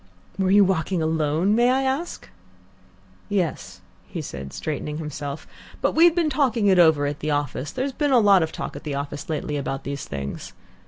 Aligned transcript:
"Were 0.39 0.49
you 0.49 0.63
walking 0.65 1.03
alone, 1.03 1.53
may 1.53 1.69
I 1.69 1.83
ask?" 1.83 2.27
"Yes," 3.29 3.81
he 4.07 4.19
said, 4.19 4.51
straightening 4.51 4.97
himself; 4.97 5.45
"but 5.79 5.91
we'd 5.93 6.15
been 6.15 6.31
talking 6.31 6.65
it 6.65 6.79
over 6.79 7.05
at 7.05 7.19
the 7.19 7.29
office. 7.29 7.69
There's 7.71 7.91
been 7.93 8.11
a 8.11 8.17
lot 8.17 8.41
of 8.41 8.51
talk 8.51 8.75
at 8.75 8.83
the 8.83 8.95
office 8.95 9.29
lately 9.29 9.57
about 9.57 9.83
these 9.83 10.05
things. 10.05 10.53